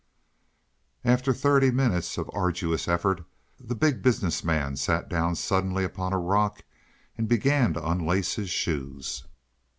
[1.05, 3.23] After thirty minutes of arduous effort,
[3.59, 6.63] the Big Business Man sat down suddenly upon a rock
[7.19, 9.25] and began to unlace his shoes.